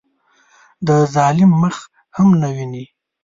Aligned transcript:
د 0.87 0.89
ظالم 1.13 1.51
مخ 1.61 1.77
هم 2.15 2.29
نه 2.41 2.49
ویني. 2.55 2.85